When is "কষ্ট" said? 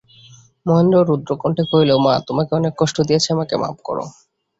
2.77-2.97